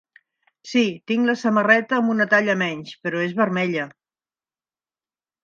Sí, 0.69 0.81
tinc 1.11 1.29
la 1.29 1.35
samarreta 1.41 1.99
amb 1.99 2.13
una 2.13 2.27
talla 2.31 2.57
menys, 2.63 2.95
però 3.09 3.23
és 3.27 3.37
vermella. 3.43 3.87